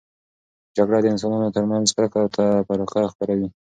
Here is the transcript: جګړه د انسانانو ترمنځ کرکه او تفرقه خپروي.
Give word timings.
جګړه 0.77 0.97
د 1.01 1.05
انسانانو 1.13 1.53
ترمنځ 1.55 1.87
کرکه 1.95 2.17
او 2.23 2.27
تفرقه 2.35 3.01
خپروي. 3.11 3.47